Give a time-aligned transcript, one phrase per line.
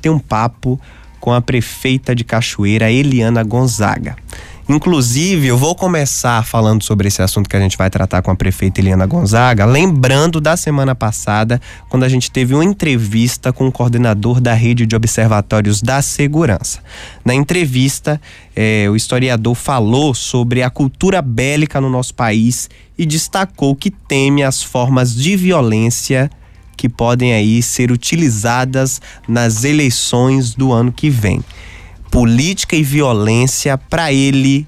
[0.00, 0.80] ter um papo
[1.20, 4.16] com a prefeita de Cachoeira, Eliana Gonzaga.
[4.68, 8.34] Inclusive, eu vou começar falando sobre esse assunto que a gente vai tratar com a
[8.34, 13.72] prefeita Eliana Gonzaga, lembrando da semana passada, quando a gente teve uma entrevista com o
[13.72, 16.80] coordenador da rede de observatórios da segurança.
[17.24, 18.20] Na entrevista,
[18.56, 24.42] eh, o historiador falou sobre a cultura bélica no nosso país e destacou que teme
[24.42, 26.30] as formas de violência
[26.82, 31.40] que podem aí ser utilizadas nas eleições do ano que vem.
[32.10, 34.66] Política e violência, para ele,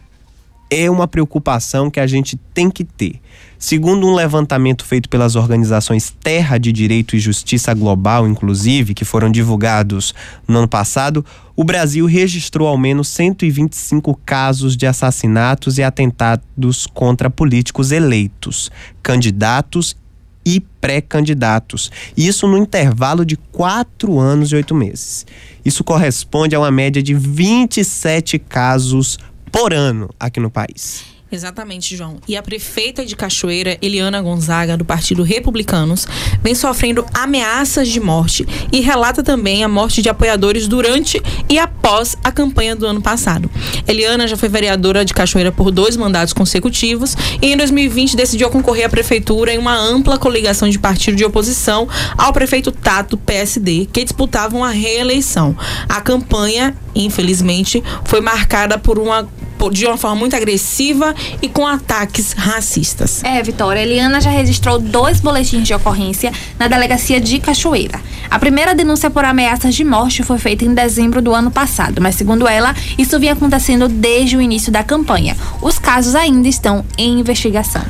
[0.70, 3.20] é uma preocupação que a gente tem que ter.
[3.58, 9.28] Segundo um levantamento feito pelas organizações Terra de Direito e Justiça Global, inclusive, que foram
[9.28, 10.14] divulgados
[10.46, 17.28] no ano passado, o Brasil registrou ao menos 125 casos de assassinatos e atentados contra
[17.28, 18.70] políticos eleitos,
[19.02, 19.96] candidatos
[20.45, 21.91] e pré-candidatos.
[22.16, 25.27] Isso no intervalo de quatro anos e oito meses.
[25.65, 29.19] Isso corresponde a uma média de 27 casos
[29.51, 31.14] por ano aqui no país.
[31.33, 32.19] Exatamente, João.
[32.28, 36.06] E a prefeita de Cachoeira, Eliana Gonzaga, do Partido Republicanos,
[36.42, 42.17] vem sofrendo ameaças de morte e relata também a morte de apoiadores durante e após
[42.22, 43.50] a campanha do ano passado.
[43.89, 48.86] Eliana já foi vereadora de Cachoeira por dois mandatos consecutivos e em 2020 decidiu concorrer
[48.86, 54.05] à prefeitura em uma ampla coligação de partido de oposição ao prefeito Tato, PSD, que
[54.05, 55.56] disputavam a reeleição.
[55.89, 59.28] A campanha, infelizmente, foi marcada por uma
[59.72, 63.22] de uma forma muito agressiva e com ataques racistas.
[63.24, 68.00] É, Vitória, Eliana já registrou dois boletins de ocorrência na delegacia de Cachoeira.
[68.30, 72.14] A primeira denúncia por ameaças de morte foi feita em dezembro do ano passado, mas
[72.14, 75.36] segundo ela, isso vinha acontecendo desde o início da campanha.
[75.62, 77.83] Os casos ainda estão em investigação.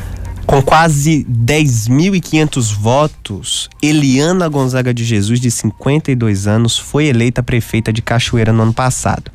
[0.47, 8.03] Com quase 10.500 votos, Eliana Gonzaga de Jesus, de 52 anos, foi eleita prefeita de
[8.03, 9.31] Cachoeira no ano passado.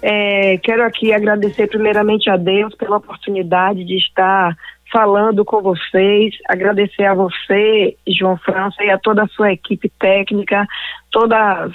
[0.00, 4.56] É, quero aqui agradecer primeiramente a Deus pela oportunidade de estar
[4.92, 10.66] falando com vocês, agradecer a você, João França, e a toda a sua equipe técnica,
[11.10, 11.68] toda a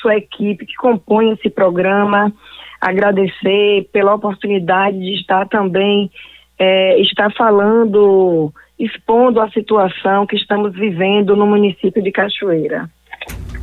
[0.00, 2.32] sua equipe que compõe esse programa
[2.80, 6.10] agradecer pela oportunidade de estar também,
[6.58, 12.90] é, estar falando, expondo a situação que estamos vivendo no município de Cachoeira.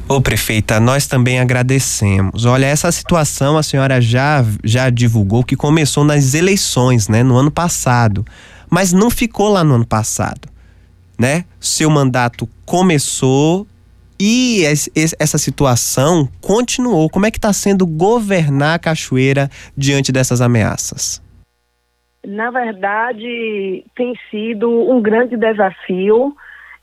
[0.08, 2.46] Ô prefeita, nós também agradecemos.
[2.46, 7.50] Olha, essa situação a senhora já, já divulgou que começou nas eleições, né, no ano
[7.50, 8.26] passado,
[8.70, 10.50] mas não ficou lá no ano passado,
[11.18, 11.46] né?
[11.60, 13.66] Seu mandato começou
[14.26, 17.10] e essa situação continuou.
[17.10, 21.22] Como é que está sendo governar a Cachoeira diante dessas ameaças?
[22.26, 26.34] Na verdade, tem sido um grande desafio.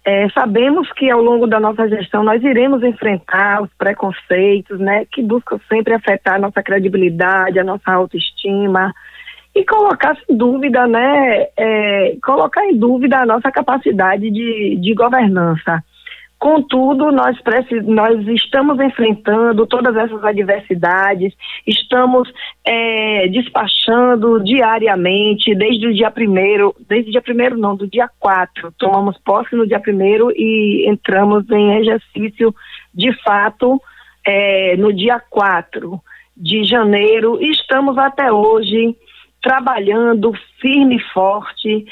[0.04, 5.22] É, sabemos que ao longo da nossa gestão nós iremos enfrentar os preconceitos, né, que
[5.22, 8.92] buscam sempre afetar a nossa credibilidade, a nossa autoestima
[9.54, 15.82] e colocar em dúvida, né, é, colocar em dúvida a nossa capacidade de, de governança.
[16.40, 17.36] Contudo, nós,
[17.84, 21.34] nós estamos enfrentando todas essas adversidades,
[21.66, 22.32] estamos
[22.64, 28.72] é, despachando diariamente, desde o dia primeiro, desde o dia primeiro não, do dia quatro,
[28.78, 32.54] tomamos posse no dia primeiro e entramos em exercício
[32.94, 33.78] de fato
[34.26, 36.00] é, no dia quatro
[36.34, 37.36] de janeiro.
[37.38, 38.96] E estamos até hoje
[39.42, 41.84] trabalhando firme e forte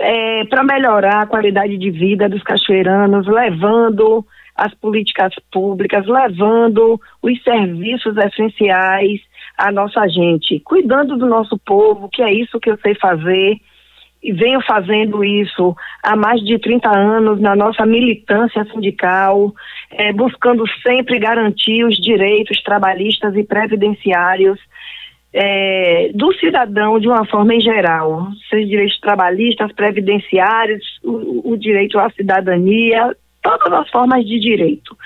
[0.00, 4.24] é, para melhorar a qualidade de vida dos cachoeiranos, levando
[4.56, 9.20] as políticas públicas, levando os serviços essenciais
[9.56, 13.58] à nossa gente, cuidando do nosso povo, que é isso que eu sei fazer,
[14.22, 19.54] e venho fazendo isso há mais de 30 anos na nossa militância sindical,
[19.90, 24.58] é, buscando sempre garantir os direitos trabalhistas e previdenciários
[25.32, 31.98] é, do cidadão de uma forma em geral, seja direitos trabalhistas, previdenciários, o, o direito
[31.98, 34.96] à cidadania, todas as formas de direito.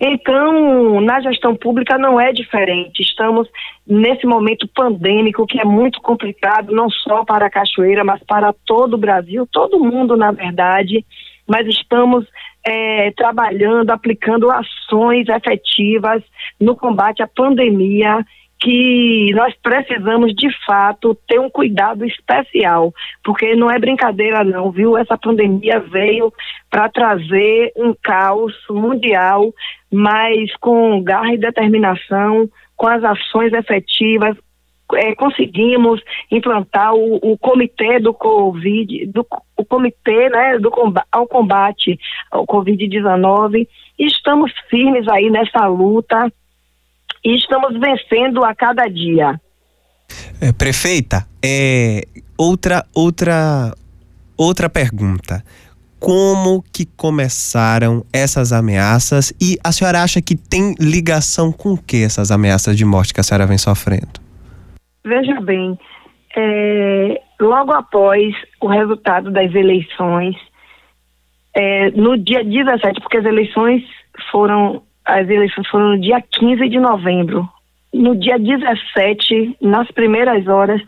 [0.00, 3.00] Então, na gestão pública não é diferente.
[3.00, 3.48] Estamos
[3.86, 8.94] nesse momento pandêmico que é muito complicado, não só para a Cachoeira, mas para todo
[8.94, 11.04] o Brasil, todo mundo, na verdade.
[11.46, 12.26] Mas estamos
[12.66, 16.22] é, trabalhando, aplicando ações efetivas
[16.60, 18.24] no combate à pandemia
[18.60, 22.92] que nós precisamos de fato ter um cuidado especial,
[23.22, 24.96] porque não é brincadeira não, viu?
[24.96, 26.32] Essa pandemia veio
[26.70, 29.52] para trazer um caos mundial,
[29.92, 34.36] mas com garra e determinação, com as ações efetivas,
[34.94, 40.70] é, conseguimos implantar o, o, comitê do Covid, do, o comitê né, do,
[41.10, 41.98] ao combate
[42.30, 43.66] ao Covid-19
[43.98, 46.30] e estamos firmes aí nessa luta
[47.24, 49.40] e estamos vencendo a cada dia.
[50.40, 52.02] É, prefeita, é,
[52.36, 53.72] outra, outra,
[54.36, 55.42] outra pergunta.
[55.98, 62.30] Como que começaram essas ameaças e a senhora acha que tem ligação com que essas
[62.30, 64.20] ameaças de morte que a senhora vem sofrendo?
[65.02, 65.78] Veja bem,
[66.36, 70.36] é, logo após o resultado das eleições,
[71.56, 73.82] é, no dia 17, porque as eleições
[74.30, 77.48] foram as eleições foram no dia 15 de novembro.
[77.92, 80.82] No dia 17, nas primeiras horas,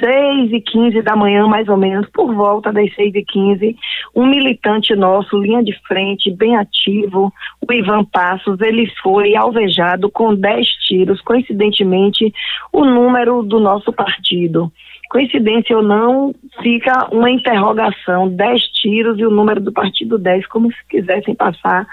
[0.00, 3.76] 6 e 15 da manhã, mais ou menos, por volta das 6 e 15,
[4.14, 10.34] um militante nosso, linha de frente, bem ativo, o Ivan Passos, ele foi alvejado com
[10.34, 12.32] 10 tiros, coincidentemente,
[12.72, 14.72] o número do nosso partido.
[15.10, 20.72] Coincidência ou não, fica uma interrogação, 10 tiros e o número do partido 10, como
[20.72, 21.86] se quisessem passar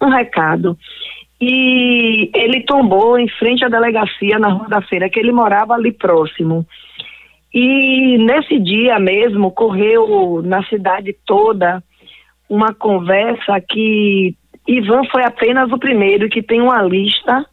[0.00, 0.76] um recado.
[1.40, 5.92] E ele tombou em frente à delegacia na Rua da Feira, que ele morava ali
[5.92, 6.66] próximo.
[7.52, 11.82] E nesse dia mesmo correu na cidade toda
[12.48, 14.34] uma conversa que
[14.66, 17.44] Ivan foi apenas o primeiro que tem uma lista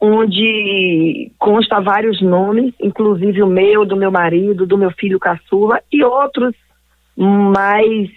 [0.00, 6.02] onde consta vários nomes, inclusive o meu, do meu marido, do meu filho caçula e
[6.02, 6.54] outros
[7.16, 8.10] mais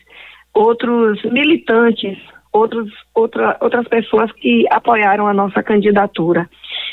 [0.54, 2.18] outros militantes
[2.56, 6.50] outros, outra, outras pessoas que apoiaram a nossa candidatura.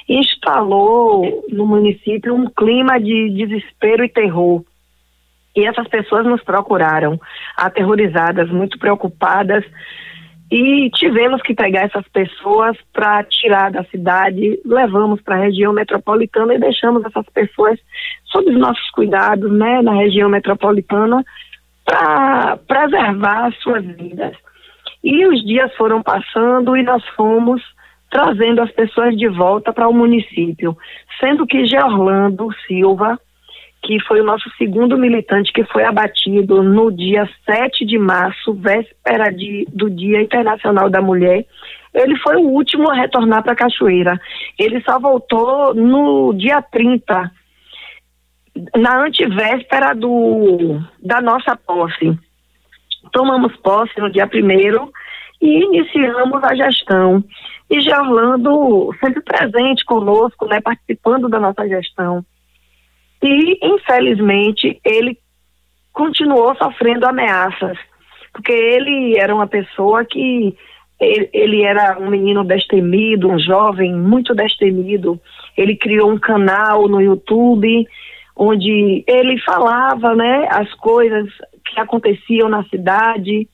[0.09, 4.65] Instalou no município um clima de desespero e terror.
[5.55, 7.21] E essas pessoas nos procuraram,
[7.57, 9.65] aterrorizadas, muito preocupadas,
[10.51, 16.55] e tivemos que pegar essas pessoas para tirar da cidade, levamos para a região metropolitana
[16.55, 17.79] e deixamos essas pessoas
[18.25, 21.25] sob os nossos cuidados, né, na região metropolitana,
[21.85, 24.37] para preservar suas vidas.
[25.03, 27.63] E os dias foram passando e nós fomos
[28.11, 30.77] trazendo as pessoas de volta para o município,
[31.19, 33.19] sendo que Georlando Silva,
[33.83, 39.33] que foi o nosso segundo militante que foi abatido no dia 7 de março, véspera
[39.33, 41.47] de, do Dia Internacional da Mulher,
[41.95, 44.21] ele foi o último a retornar para Cachoeira.
[44.59, 47.31] Ele só voltou no dia 30,
[48.77, 52.19] na antivéspera do, da nossa posse.
[53.13, 54.91] Tomamos posse no dia primeiro
[55.41, 57.23] e iniciamos a gestão.
[57.71, 62.25] E já Orlando sempre presente conosco, né, participando da nossa gestão.
[63.23, 65.19] E, infelizmente, ele
[65.93, 67.79] continuou sofrendo ameaças,
[68.33, 70.57] porque ele era uma pessoa que
[71.01, 75.21] ele, ele, era um menino destemido, um jovem muito destemido.
[75.57, 77.87] Ele criou um canal no YouTube
[78.37, 81.29] onde ele falava, né, as coisas
[81.73, 83.49] que aconteciam na cidade.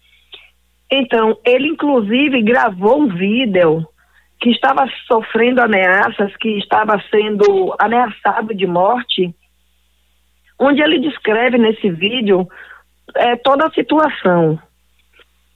[0.90, 3.86] Então, ele inclusive gravou um vídeo
[4.40, 9.34] que estava sofrendo ameaças, que estava sendo ameaçado de morte,
[10.58, 12.48] onde ele descreve nesse vídeo
[13.16, 14.58] é, toda a situação.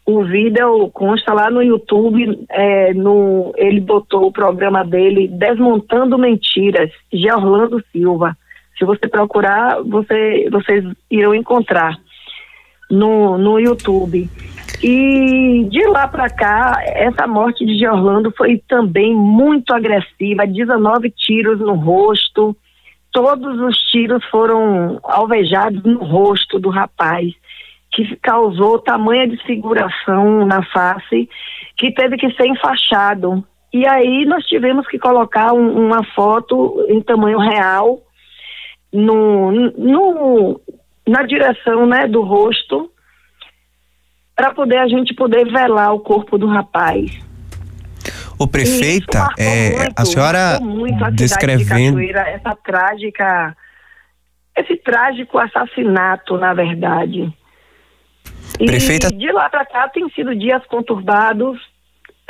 [0.05, 6.91] O vídeo consta lá no YouTube, é, no, ele botou o programa dele Desmontando Mentiras,
[7.13, 8.37] de Orlando Silva.
[8.77, 11.97] Se você procurar, você, vocês irão encontrar
[12.93, 14.29] no, no YouTube.
[14.83, 21.59] E de lá para cá, essa morte de Orlando foi também muito agressiva 19 tiros
[21.59, 22.55] no rosto.
[23.11, 27.33] Todos os tiros foram alvejados no rosto do rapaz,
[27.93, 31.29] que causou tamanha desfiguração na face,
[31.77, 33.45] que teve que ser enfaixado.
[33.73, 38.01] E aí nós tivemos que colocar um, uma foto em tamanho real
[38.93, 40.61] no, no,
[41.07, 42.91] na direção né, do rosto
[44.35, 47.11] para poder a gente poder velar o corpo do rapaz.
[48.39, 53.57] O prefeita, é, muito, a senhora muito a descrevendo de essa trágica,
[54.57, 57.33] esse trágico assassinato, na verdade.
[58.59, 59.09] Prefeita...
[59.09, 61.61] E de lá para cá tem sido dias conturbados,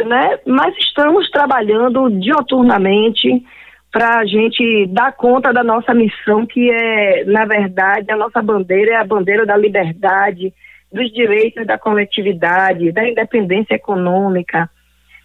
[0.05, 0.39] né?
[0.47, 3.45] Mas estamos trabalhando dioturnamente
[3.93, 8.93] para a gente dar conta da nossa missão, que é, na verdade, a nossa bandeira
[8.93, 10.53] é a bandeira da liberdade,
[10.91, 14.69] dos direitos da coletividade, da independência econômica.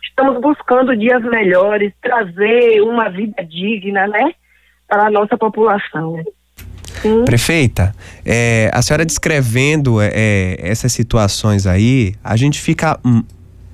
[0.04, 4.34] Estamos buscando dias melhores, trazer uma vida digna, né,
[4.86, 6.22] para a nossa população.
[7.02, 7.24] Sim.
[7.24, 7.94] Prefeita,
[8.26, 13.00] é, a senhora descrevendo é, é essas situações aí, a gente fica.
[13.06, 13.24] Hum,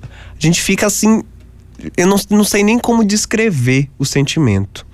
[0.04, 1.24] a gente fica assim.
[1.98, 4.86] Eu não, não sei nem como descrever o sentimento.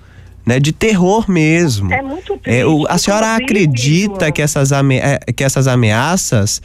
[0.44, 1.92] Né, de terror mesmo.
[1.92, 2.60] É muito triste.
[2.60, 6.62] É, o, a senhora acredita que essas, ame, é, que essas ameaças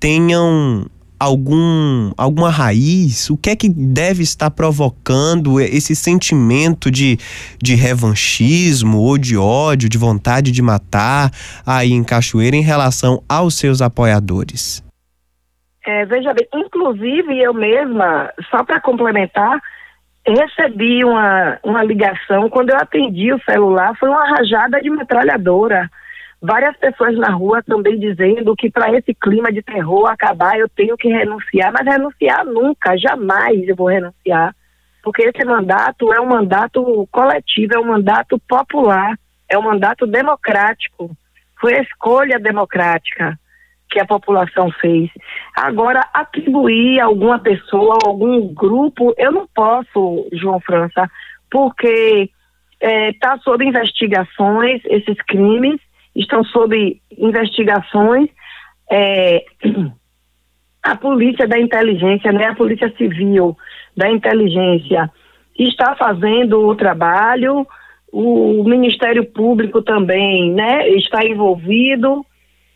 [0.00, 0.86] tenham
[1.18, 3.28] algum alguma raiz?
[3.30, 7.18] O que é que deve estar provocando esse sentimento de,
[7.62, 11.32] de revanchismo ou de ódio, de vontade de matar
[11.66, 14.82] aí em Cachoeira em relação aos seus apoiadores?
[15.86, 19.58] É, veja bem, inclusive eu mesma, só para complementar,
[20.26, 25.88] recebi uma, uma ligação, quando eu atendi o celular, foi uma rajada de metralhadora
[26.40, 30.96] várias pessoas na rua também dizendo que para esse clima de terror acabar eu tenho
[30.96, 34.54] que renunciar, mas renunciar nunca, jamais eu vou renunciar,
[35.02, 39.18] porque esse mandato é um mandato coletivo, é um mandato popular,
[39.48, 41.10] é um mandato democrático,
[41.60, 43.38] foi a escolha democrática
[43.90, 45.10] que a população fez.
[45.60, 51.10] Agora, atribuir alguma pessoa, algum grupo, eu não posso, João França,
[51.50, 52.30] porque
[52.80, 55.80] está é, sob investigações esses crimes
[56.14, 58.30] estão sob investigações.
[58.88, 59.44] É,
[60.80, 63.56] a polícia da inteligência, né, a polícia civil
[63.96, 65.10] da inteligência
[65.58, 67.66] está fazendo o trabalho,
[68.12, 72.24] o Ministério Público também, né, está envolvido,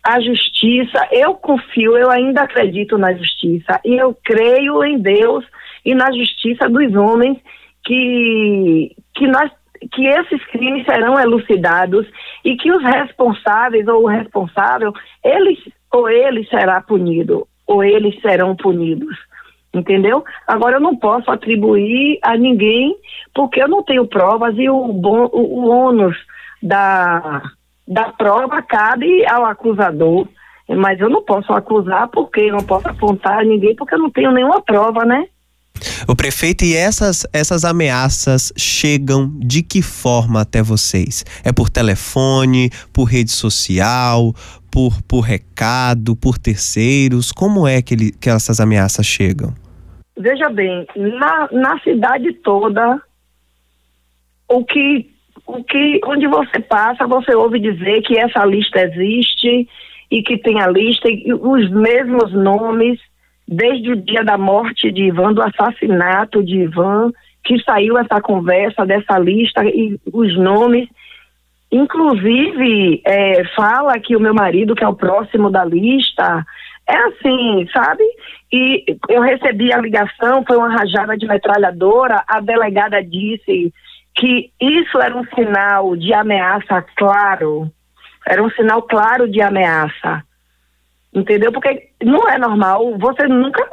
[0.03, 5.45] a justiça, eu confio, eu ainda acredito na justiça e eu creio em Deus
[5.85, 7.37] e na justiça dos homens
[7.85, 9.49] que que nós
[9.91, 12.05] que esses crimes serão elucidados
[12.43, 14.93] e que os responsáveis ou o responsável,
[15.23, 15.59] eles
[15.91, 19.15] ou ele será punido, ou eles serão punidos.
[19.73, 20.23] Entendeu?
[20.47, 22.95] Agora eu não posso atribuir a ninguém
[23.33, 26.15] porque eu não tenho provas e o, bom, o, o ônus
[26.61, 27.41] da,
[27.87, 30.27] da prova cabe ao acusador.
[30.67, 34.09] Mas eu não posso acusar porque eu não posso apontar a ninguém porque eu não
[34.09, 35.27] tenho nenhuma prova, né?
[36.07, 41.25] O prefeito e essas essas ameaças chegam de que forma até vocês?
[41.43, 44.33] É por telefone, por rede social,
[44.73, 47.31] por, por recado, por terceiros?
[47.31, 49.53] Como é que, ele, que essas ameaças chegam?
[50.17, 52.99] Veja bem, na, na cidade toda,
[54.47, 55.11] o que,
[55.45, 59.67] o que, onde você passa, você ouve dizer que essa lista existe
[60.09, 62.99] e que tem a lista e os mesmos nomes
[63.47, 67.11] desde o dia da morte de Ivan, do assassinato de Ivan,
[67.43, 70.87] que saiu essa conversa dessa lista e os nomes.
[71.71, 76.45] Inclusive, é, fala que o meu marido, que é o próximo da lista,
[76.87, 78.03] é assim, sabe?
[78.51, 83.73] E eu recebi a ligação, foi uma rajada de metralhadora, a delegada disse
[84.15, 87.71] que isso era um sinal de ameaça claro,
[88.27, 90.23] era um sinal claro de ameaça.
[91.13, 91.51] Entendeu?
[91.51, 92.97] Porque não é normal.
[92.97, 93.63] Você nunca.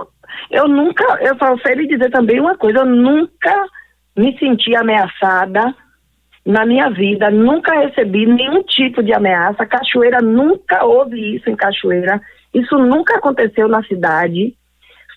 [0.50, 1.04] Eu nunca.
[1.22, 2.80] Eu só sei lhe dizer também uma coisa.
[2.80, 3.66] Eu nunca
[4.16, 5.74] me senti ameaçada
[6.44, 7.30] na minha vida.
[7.30, 9.64] Nunca recebi nenhum tipo de ameaça.
[9.64, 12.20] Cachoeira nunca houve isso em Cachoeira.
[12.52, 14.54] Isso nunca aconteceu na cidade.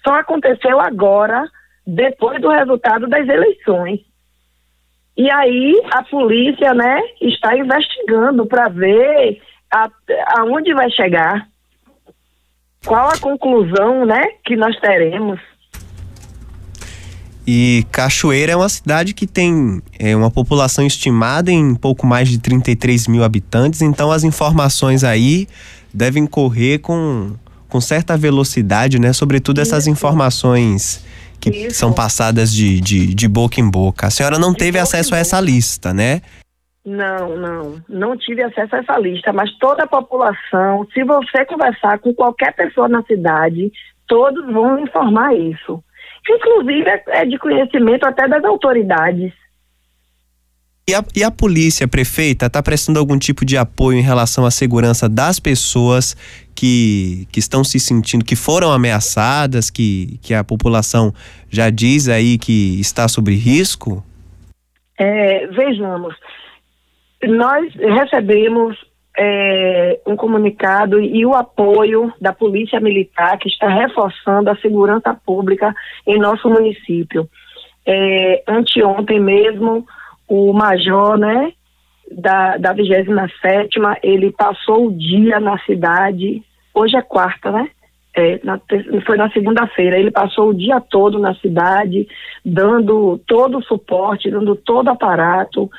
[0.05, 1.45] Só aconteceu agora,
[1.85, 3.99] depois do resultado das eleições.
[5.15, 9.41] E aí a polícia, né, está investigando para ver
[9.72, 9.89] a,
[10.39, 11.48] aonde vai chegar
[12.86, 15.39] qual a conclusão, né, que nós teremos.
[17.46, 22.39] E Cachoeira é uma cidade que tem é, uma população estimada em pouco mais de
[22.39, 25.48] 33 mil habitantes, então as informações aí
[25.93, 27.34] devem correr com,
[27.67, 29.12] com certa velocidade, né?
[29.12, 31.03] Sobretudo essas informações
[31.43, 31.79] que Isso.
[31.79, 34.07] são passadas de, de, de, boca em boca.
[34.07, 36.21] A senhora não de teve acesso a essa lista, né?
[36.85, 42.00] Não, não, não tive acesso a essa lista, mas toda a população, se você conversar
[42.00, 43.71] com qualquer pessoa na cidade,
[44.07, 45.83] todos vão informar isso.
[46.29, 49.33] Inclusive é, é de conhecimento até das autoridades.
[50.85, 54.51] E a, e a polícia, prefeita, está prestando algum tipo de apoio em relação à
[54.51, 56.13] segurança das pessoas
[56.53, 61.13] que, que estão se sentindo, que foram ameaçadas, que, que a população
[61.49, 64.03] já diz aí que está sob risco?
[64.99, 66.15] É, vejamos,
[67.23, 68.77] nós recebemos
[69.17, 75.73] é, um comunicado e o apoio da Polícia Militar, que está reforçando a segurança pública
[76.05, 77.29] em nosso município.
[77.85, 79.85] É, anteontem mesmo,
[80.33, 81.53] o major, né,
[82.11, 86.41] da, da 27 ele passou o dia na cidade,
[86.73, 87.69] hoje é quarta, né?
[88.15, 88.59] É, na,
[89.05, 89.97] foi na segunda-feira.
[89.97, 92.07] Ele passou o dia todo na cidade,
[92.43, 95.69] dando todo o suporte, dando todo o aparato.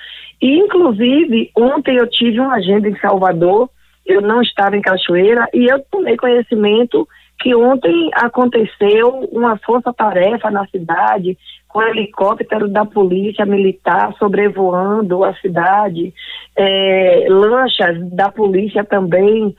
[0.40, 3.68] E, inclusive, ontem eu tive uma agenda em Salvador,
[4.06, 7.08] eu não estava em Cachoeira, e eu tomei conhecimento
[7.41, 11.37] que ontem aconteceu uma força-tarefa na cidade,
[11.69, 16.14] com helicóptero da polícia militar sobrevoando a cidade,
[16.57, 19.55] é, lanchas da polícia também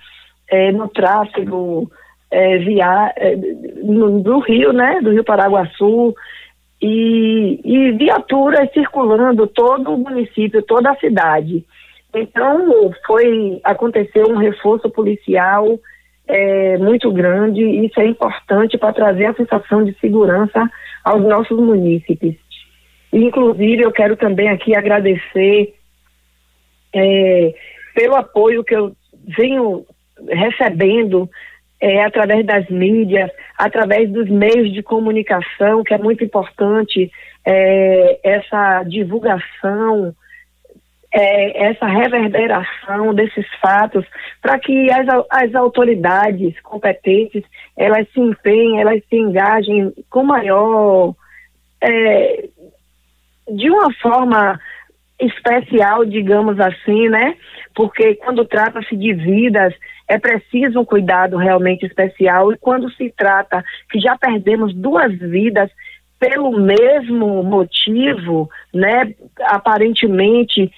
[0.49, 1.91] é, no tráfego
[2.31, 3.35] é, via, é,
[3.83, 6.15] no, do rio, né, do rio Paraguaçu,
[6.81, 11.65] e, e viaturas circulando todo o município, toda a cidade.
[12.13, 15.79] Então, foi aconteceu um reforço policial
[16.27, 20.69] é, muito grande e isso é importante para trazer a sensação de segurança
[21.03, 22.35] aos nossos munícipes.
[23.13, 25.73] Inclusive, eu quero também aqui agradecer
[26.93, 27.53] é,
[27.93, 28.91] pelo apoio que eu
[29.37, 29.85] venho
[30.29, 31.29] recebendo
[31.79, 37.11] é, através das mídias, através dos meios de comunicação, que é muito importante
[37.45, 40.15] é, essa divulgação,
[41.11, 44.05] é, essa reverberação desses fatos,
[44.41, 47.43] para que as, as autoridades competentes
[47.77, 51.13] elas se empenhem, elas se engajem com maior,
[51.81, 52.49] é,
[53.49, 54.59] de uma forma
[55.19, 57.35] especial, digamos assim, né?
[57.73, 59.73] Porque quando trata-se de vidas,
[60.07, 62.51] é preciso um cuidado realmente especial.
[62.51, 65.71] E quando se trata que já perdemos duas vidas
[66.19, 69.13] pelo mesmo motivo, né?
[69.41, 70.71] Aparentemente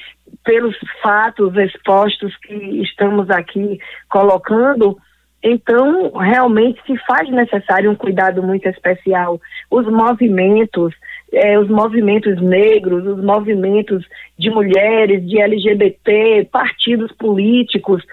[0.43, 3.79] pelos fatos expostos que estamos aqui
[4.09, 4.97] colocando,
[5.43, 9.39] então realmente se faz necessário um cuidado muito especial.
[9.69, 10.93] Os movimentos,
[11.31, 14.05] eh, os movimentos negros, os movimentos
[14.37, 18.03] de mulheres, de LGBT, partidos políticos,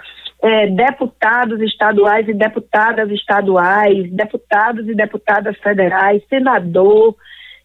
[0.42, 7.16] eh, deputados estaduais e deputadas estaduais, deputados e deputadas federais, senador,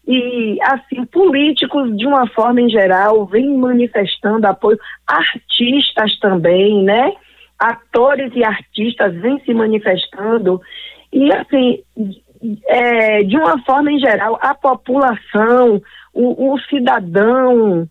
[0.06, 7.12] e assim políticos de uma forma em geral vêm manifestando apoio, artistas também, né?
[7.58, 10.60] Atores e artistas vêm se manifestando
[11.12, 11.82] e assim
[12.66, 15.82] é, de uma forma em geral a população,
[16.12, 17.86] o, o cidadão,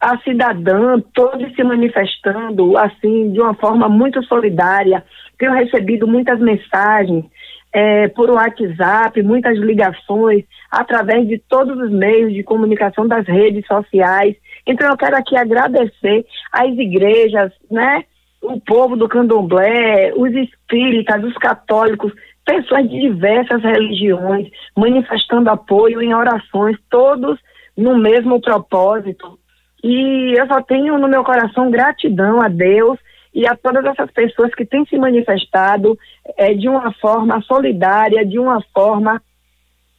[0.00, 5.04] a cidadã, todos se manifestando assim de uma forma muito solidária.
[5.38, 7.24] Tenho recebido muitas mensagens
[7.72, 14.36] é, por WhatsApp, muitas ligações, através de todos os meios de comunicação das redes sociais.
[14.66, 18.04] Então eu quero aqui agradecer às igrejas, né?
[18.42, 22.12] O povo do candomblé, os espíritas, os católicos,
[22.44, 27.38] pessoas de diversas religiões, manifestando apoio em orações, todos
[27.76, 29.38] no mesmo propósito.
[29.82, 32.98] E eu só tenho no meu coração gratidão a Deus
[33.34, 35.98] e a todas essas pessoas que têm se manifestado
[36.36, 39.22] é, de uma forma solidária, de uma forma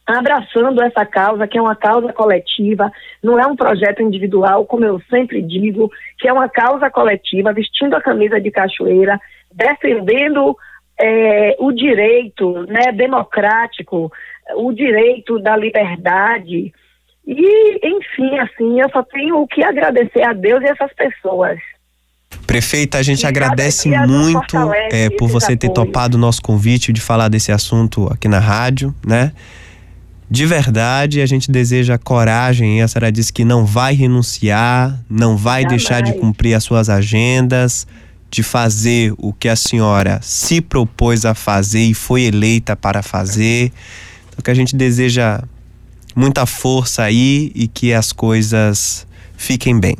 [0.06, 2.92] abraçando essa causa, que é uma causa coletiva,
[3.22, 7.94] não é um projeto individual, como eu sempre digo, que é uma causa coletiva, vestindo
[7.94, 9.18] a camisa de cachoeira,
[9.52, 10.56] defendendo
[11.00, 14.12] é, o direito né, democrático,
[14.56, 16.72] o direito da liberdade.
[17.26, 21.58] E, enfim, assim, eu só tenho o que agradecer a Deus e essas pessoas.
[22.54, 24.56] Prefeita, a gente agradece muito
[24.92, 28.94] é, por você ter topado o nosso convite de falar desse assunto aqui na rádio,
[29.04, 29.32] né?
[30.30, 32.78] De verdade, a gente deseja coragem.
[32.78, 35.82] E a senhora disse que não vai renunciar, não vai Jamais.
[35.82, 37.88] deixar de cumprir as suas agendas,
[38.30, 43.72] de fazer o que a senhora se propôs a fazer e foi eleita para fazer.
[44.28, 45.42] Então, que a gente deseja
[46.14, 49.96] muita força aí e que as coisas fiquem bem.